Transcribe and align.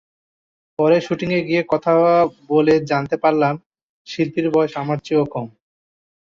পরে 0.79 0.97
শুটিংয়ে 1.01 1.41
গিয়ে 1.47 1.61
কথা 1.71 1.91
বলে 2.49 2.75
জানতে 2.91 3.15
পারলাম, 3.23 3.55
শিল্পীর 4.07 4.47
বয়স 4.53 4.73
আমার 4.77 4.97
চেয়েও 5.05 5.25
কম। 5.33 5.47